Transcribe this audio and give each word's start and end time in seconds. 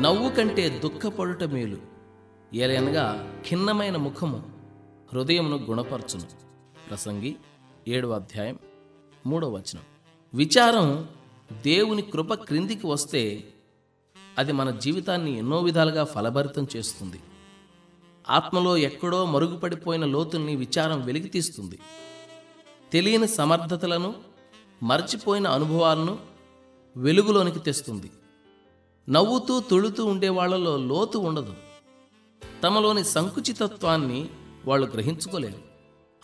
నవ్వు 0.00 0.30
కంటే 0.30 0.68
దుఃఖపడుట 0.68 1.44
మేలు. 1.44 1.76
ఏలైనగా 2.54 3.32
ఖిన్నమైన 3.48 3.96
ముఖము 3.96 4.42
హృదయమును 5.12 5.56
గుణపరచును. 5.56 6.22
ప్రసంగి 6.88 7.36
ఏడవ 7.88 8.10
అధ్యాయం 8.10 8.58
మూడవ 9.26 9.48
వచనం. 9.48 9.82
విచారం 10.34 11.08
దేవుని 11.62 12.02
కృప 12.02 12.34
క్రిందికి 12.34 12.86
వస్తే 12.86 13.44
అది 14.38 14.52
మన 14.52 14.70
జీవితాన్ని 14.70 15.38
ఎన్నో 15.38 15.60
విధాలుగా 15.60 16.04
ఫలభరితం 16.04 16.66
చేస్తుంది. 16.76 17.20
ఆత్మలో 18.28 18.76
ఎక్కడో 18.76 19.24
మరుగుపడిపోయిన 19.24 20.04
లోతుల్ని 20.04 20.56
విచారం 20.56 21.04
వెలికితీస్తుంది 21.04 21.78
తెలియని 22.92 23.28
సమర్థతలను 23.28 24.14
మర్చిపోయిన 24.82 25.46
అనుభవాలను 25.46 26.18
వెలుగులోనికి 26.96 27.58
తెస్తుంది. 27.58 28.10
నవ్వుతూ 29.10 29.60
తుళుతూ 29.60 30.06
ఉండే 30.06 30.28
వాళ్ళలో 30.28 30.76
లోతు 30.76 31.18
ఉండదు. 31.18 31.54
తమలోని 32.62 33.04
సంకుచితత్వాన్ని 33.04 34.28
వాళ్ళు 34.64 34.86
గ్రహించుకోలేరు. 34.86 35.58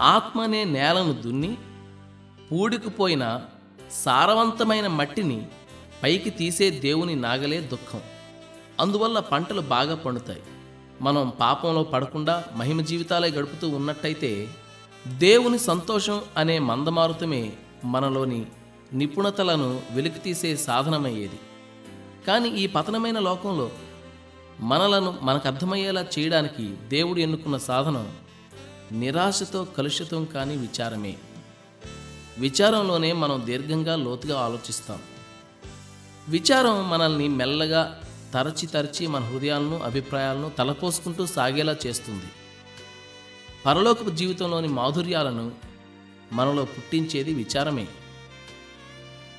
ఆత్మనే 0.00 0.64
నేలను 0.64 1.12
దున్ని 1.12 1.56
పూడికిపోయిన 2.52 3.40
సారవంతమైన 4.04 4.86
మట్టిని 4.86 5.46
పైకి 6.02 6.30
తీసే 6.30 6.70
దేవుని 6.70 7.16
నాగలే 7.16 7.60
దుఃఖం. 7.60 8.00
అందువల్ల 8.80 9.18
పంటలు 9.18 9.60
బాగా 9.60 9.94
పండుతాయి. 9.94 10.42
మనం 11.00 11.32
పాపంలో 11.40 11.82
పడకుండా 11.82 12.44
మహిమ 12.56 12.80
జీవితాలే 12.80 13.28
గడుపుతూ 13.30 13.68
ఉన్నట్టయితే 13.68 14.48
దేవుని 15.08 15.58
సంతోషం 15.58 16.22
అనే 16.36 16.58
మందమారుతమే 16.58 17.52
మనలోని 17.84 18.46
నిపుణతలను 18.92 19.80
వెలికితీసే 19.90 20.56
సాధనమయ్యేది. 20.56 21.40
కానీ 22.26 22.48
ఈ 22.48 22.66
పతనమైన 22.66 23.18
లోకంలో 23.18 23.70
మనలను 24.60 25.18
మనకు 25.22 25.48
అర్థమయ్యేలా 25.48 26.06
చేయడానికి 26.18 26.74
దేవుడు 26.88 27.18
ఎన్నుకున్న 27.18 27.56
సాధనం 27.56 28.16
నిరాశతో 28.92 29.64
కలుషితం 29.64 30.24
కాని 30.24 30.56
విచారమే. 30.56 31.16
విచారంలోనే 32.38 33.12
మనం 33.12 33.42
దీర్ఘంగా 33.46 33.96
లోతుగా 33.96 34.40
ఆలోచిస్తాం. 34.40 34.98
విచారం 36.28 36.90
మనల్ని 36.90 37.28
మెల్లగా 37.28 38.00
తరచి 38.34 38.66
తరచి 38.66 39.06
మన 39.06 39.24
హృదయాలను 39.24 39.78
అభిప్రాయాలను 39.78 40.50
తలపోసుకుంటూ 40.58 41.26
సాగేలా 41.26 41.76
చేస్తుంది. 41.86 42.24
పరలోకపు 43.66 44.10
జీవితంలోని 44.10 44.68
మాధుర్యాలను 44.68 45.52
మనలో 46.32 46.64
పుట్టించేది 46.64 47.34
విచారమే. 47.34 47.86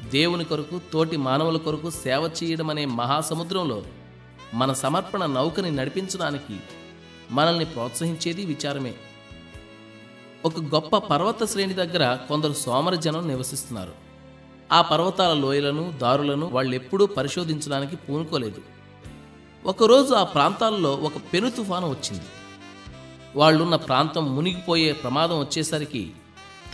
దేవుని 0.10 0.46
కొరకు 0.46 0.82
తోటి 0.94 1.18
మానవుల 1.18 1.58
కొరకు 1.58 1.90
సేవ 1.90 2.30
చేయడం 2.44 2.70
అనే 2.70 2.86
మహాసముద్రంలో 2.86 3.84
మన 4.54 4.74
సమర్పణ 4.74 5.26
నౌకని 5.26 5.72
నడిపించడానికి 5.72 6.58
మనల్ని 7.32 7.66
ప్రోత్సహించేది 7.66 8.46
విచారమే. 8.46 8.94
ఒక 10.46 10.60
గొప్ప 10.60 10.98
పర్వత 10.98 11.44
శ్రేణి 11.44 11.74
దగ్గర 11.74 12.18
కొందరు 12.28 12.54
సోమర 12.54 12.96
జనం 12.96 13.28
నివసిస్తున్నారు. 13.28 13.92
ఆ 14.72 14.82
పర్వతాల 14.82 15.38
లోయలను 15.38 15.94
దారులను 16.02 16.46
వాళ్ళెప్పుడూ 16.48 17.06
పరిశోధించడానికి 17.06 17.96
పూనుకోలేదు. 17.96 18.62
ఒకరోజు 19.66 20.14
ఆ 20.14 20.24
ప్రాంతాల్లో 20.24 20.92
ఒక 20.92 21.14
పెను 21.34 21.52
తుఫాను 21.52 21.90
వచ్చింది. 21.90 22.24
వాళ్ళున్న 23.36 23.76
ప్రాంతం 23.76 24.36
మునిగిపోయే 24.36 24.92
ప్రమాదం 24.92 25.40
వచ్చేసరికి 25.40 26.12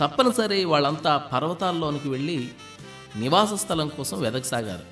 తప్పనిసరి 0.00 0.64
వాళ్ళంతా 0.64 1.16
పర్వతాల్లోనికి 1.16 2.08
వెళ్ళి 2.08 2.48
నివాస 3.16 3.52
స్థలం 3.52 3.88
కోసం 3.88 4.20
వెదకసాగారు. 4.20 4.82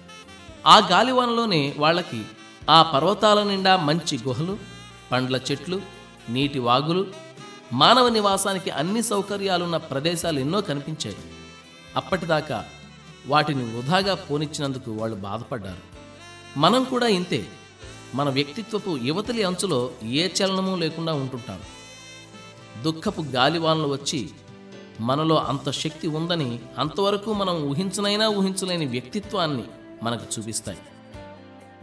ఆ 0.66 0.78
గాలివానలోనే 0.78 1.74
వాళ్ళకి 1.78 2.24
ఆ 2.70 2.82
పర్వతాల 2.82 3.42
నిండా 3.42 3.76
మంచి 3.76 4.20
గుహలు 4.28 4.58
పండ్ల 5.12 5.36
చెట్లు 5.36 5.80
నీటి 6.28 6.58
వాగులు 6.58 7.06
మానవ 7.72 8.08
నివాసానికి 8.08 8.70
అన్ని 8.70 9.02
సౌకర్యాలున్న 9.02 9.76
ప్రదేశాలు 9.76 10.40
ఎన్నో 10.40 10.60
కనిపించాయి. 10.60 11.16
అప్పటిదాకా 11.96 12.64
వాటిని 13.26 13.76
వృధాగా 13.76 14.14
పోనిచ్చినందుకు 14.14 14.90
వాళ్ళు 14.90 15.16
బాధపడ్డారు. 15.16 15.98
మనం 16.58 16.84
కూడా 16.84 17.06
ఇంతే. 17.06 17.46
మన 18.14 18.28
వ్యక్తిత్వపు 18.28 18.96
యువతలి 18.96 19.42
అంచులో 19.42 19.90
ఏ 20.02 20.28
చలనము 20.28 20.76
లేకుండా 20.76 21.12
ఉంటుంటాం. 21.12 21.60
దుఃఖపు 22.82 23.20
గాలివానలు 23.20 23.88
వచ్చి 23.88 24.30
మనలో 25.00 25.38
అంత 25.38 25.70
శక్తి 25.70 26.08
ఉందని 26.08 26.58
అంతవరకు 26.78 27.32
మనం 27.32 27.62
ఊహించనైనా 27.62 28.28
ఊహించలేని 28.28 28.86
వ్యక్తిత్వాన్ని 28.86 29.64
మనకు 30.02 30.24
చూపిస్తాయి. 30.38 30.78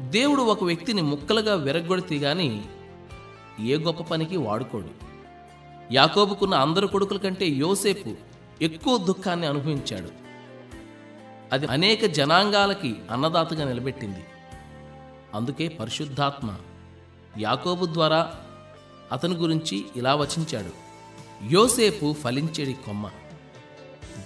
దేవుడు 0.02 0.42
ఒక 0.42 0.64
వ్యక్తిని 0.64 1.02
ముక్కలుగా 1.02 1.56
విరగొడితే 1.56 2.18
గాని 2.18 2.66
ఏ 3.60 3.78
గొప్ప 3.78 4.04
పనికి 4.04 4.38
వాడుకోడు. 4.38 4.90
యాకోబుకున్న 5.92 6.56
అందరు 6.56 6.88
కొడుకుల 6.88 7.18
కంటే 7.18 7.48
యోసేపు 7.48 8.16
ఎక్కువ 8.62 8.98
దుఃఖాన్ని 8.98 9.48
అనుభవించాడు. 9.48 10.10
అది 11.54 11.66
అనేక 11.66 12.06
జనాంగాలకి 12.06 12.96
అన్నదాతగా 13.12 13.66
నిలబెట్టింది. 13.66 14.26
అందుకే 15.34 15.68
పరిశుద్ధాత్మ 15.68 16.56
యాకోబు 17.40 17.86
ద్వారా 17.86 18.34
అతని 19.12 19.36
గురించి 19.36 19.86
ఇలా 19.96 20.16
వచించాడు. 20.16 20.85
యోసేపు 21.44 22.16
ఫలించేడి 22.24 22.74
కొమ్మ. 22.74 23.10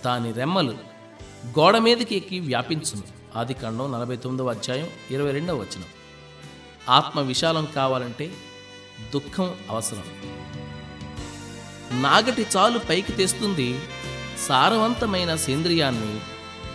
దాని 0.06 0.32
రెమ్మలు 0.32 0.72
గోడ 1.60 1.78
మీదకి 1.78 2.16
ఎక్కి 2.16 2.40
వ్యాపించును. 2.40 3.04
ఆది 3.36 3.54
కాండం 3.54 3.92
నలభై 3.92 4.16
తొమ్మిదవ 4.16 4.50
అధ్యాయం 4.50 4.88
ఇరవై 5.12 5.32
రెండవ 5.32 5.56
వచనం. 5.56 5.84
ఆత్మ 6.90 7.20
విశాలం 7.20 7.66
కావాలంటే 7.66 8.32
దుఃఖం 9.14 9.56
అవసరం. 9.70 10.04
నాగటి 12.02 12.46
చాలు 12.58 12.80
పైకి 12.80 13.12
తెస్తుంది 13.12 13.80
సారవంతమైన 14.48 15.36
సేంద్రియాన్ని. 15.36 16.20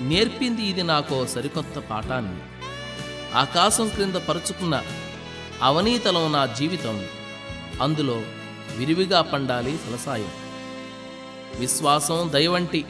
నేర్పింది 0.09 0.62
ఇది 0.62 0.83
నాకో 0.83 1.27
సరికొత్త 1.27 1.78
పాఠాన్ని. 1.78 2.43
ఆకాశం 3.34 3.89
క్రింద 3.89 4.15
పరుచుకున్న 4.15 4.83
అవనీతలం 5.62 6.33
నా 6.33 6.47
జీవితం. 6.47 7.06
అందులో 7.83 8.23
విరివిగా 8.77 9.23
పండాలి 9.23 9.77
ఫలసాయం 9.77 10.29
విశ్వాసం 11.59 12.31
దయవంటి 12.33 12.85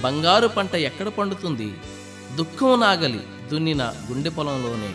బంగారు 0.00 0.48
పంట 0.48 0.74
ఎక్కడ 0.74 1.08
పండుతుంది? 1.08 1.76
దుఃఖం 2.36 2.80
నాగలి 2.80 3.20
దున్నిన 3.50 3.94
గుండె 4.10 4.30
పొలంలోనే. 4.30 4.94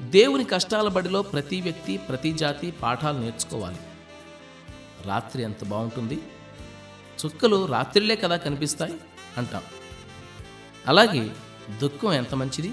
దేవుని 0.00 0.44
కష్టాల 0.44 0.88
బడిలో 0.88 1.22
ప్రతి 1.22 1.60
వ్యక్తి 1.60 1.96
ప్రతి 1.96 2.32
జాతి 2.32 2.70
పాఠాలు 2.70 3.18
నేర్చుకోవాలి. 3.18 3.78
రాత్రి 5.04 5.42
ఎంత 5.42 5.64
బాగుంటుంది? 5.64 6.18
చుక్కలు 7.26 7.66
రాత్రిలే 7.66 8.16
కదా 8.16 8.36
కనిపిస్తాయి? 8.36 8.94
అంటాం. 9.36 9.62
అలాగే 10.86 11.30
దుఃఖం 11.82 12.12
ఎంత 12.12 12.34
మంచిది? 12.34 12.72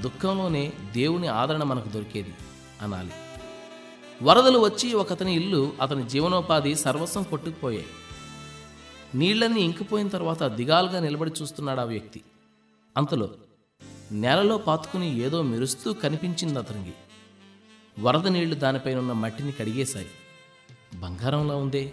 దుఃఖంలోనే 0.00 0.72
దేవుని 0.92 1.28
ఆదరణ 1.28 1.62
మనకు 1.62 1.88
దొరికేది 1.88 2.34
అనాలి. 2.82 3.10
వరదలు 4.22 4.58
వచ్చి 4.58 4.94
ఒకతని 4.94 5.34
ఇల్లు 5.34 5.72
అతని 5.82 6.08
జీవనోపాధి 6.08 6.74
సర్వస్వం 6.74 7.22
కొట్టుకుపోయాయి. 7.22 7.86
నీళ్ళన్నీ 9.14 9.60
ఇంకిపోయిన 9.60 10.08
తర్వాత 10.08 10.42
దిగాలుగా 10.42 11.00
నిలబడి 11.00 11.32
చూస్తున్నాడు 11.42 11.80
ఆ 11.80 11.84
వ్యక్తి. 11.84 12.20
అంతలో 12.96 13.28
నేలలో 14.12 14.58
పాతుకుని 14.58 15.18
ఏదో 15.18 15.42
మెరుస్తూ 15.42 15.92
కనిపించింది 15.92 16.58
అతనికి. 16.58 16.94
వరద 18.00 18.26
నీళ్ళు 18.26 18.54
దానిపైన 18.54 18.98
ఉన్న 18.98 19.12
మట్టిని 19.12 19.52
కడిగేశాయి. 19.52 20.06
బంగారంలా 20.94 21.56
ఉందే 21.56 21.92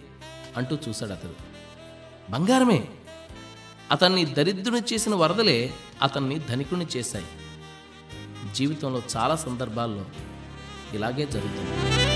అంటూ 0.56 0.78
చూశాడు 0.88 1.12
అతడు. 1.12 1.36
బంగారమే! 2.32 2.88
అతన్ని 3.90 4.24
దరిద్రుని 4.24 4.82
చేసిన 4.92 5.14
వరదలే 5.14 5.72
అతన్ని 6.02 6.38
ధనికుని 6.38 6.86
చేశాయి. 6.96 7.26
జీవితంలో 8.54 9.02
చాలా 9.16 9.36
సందర్భాల్లో 9.36 10.06
ఇలాగే 10.94 11.26
జరుగుతుంది. 11.26 12.15